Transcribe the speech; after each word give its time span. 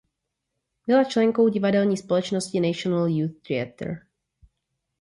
Byla 0.87 1.03
členkou 1.03 1.49
divadelní 1.49 1.97
společnosti 1.97 2.59
"National 2.59 3.07
Youth 3.09 3.41
Theatre". 3.47 3.95